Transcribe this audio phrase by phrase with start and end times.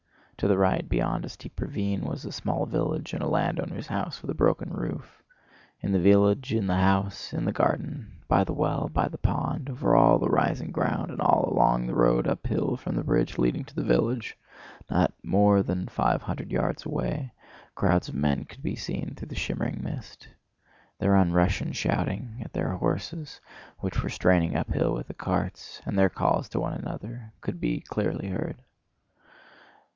[0.37, 4.19] To the right, beyond a steep ravine, was a small village and a landowner's house
[4.23, 5.21] with a broken roof.
[5.81, 9.69] In the village, in the house, in the garden, by the well, by the pond,
[9.69, 13.63] over all the rising ground, and all along the road uphill from the bridge leading
[13.65, 14.35] to the village,
[14.89, 17.31] not more than five hundred yards away,
[17.75, 20.29] crowds of men could be seen through the shimmering mist.
[20.97, 23.39] Their un Russian shouting at their horses
[23.77, 27.81] which were straining uphill with the carts, and their calls to one another, could be
[27.81, 28.57] clearly heard.